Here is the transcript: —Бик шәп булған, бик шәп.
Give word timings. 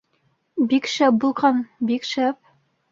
—Бик 0.71 0.89
шәп 0.95 1.21
булған, 1.25 1.63
бик 1.93 2.13
шәп. 2.15 2.43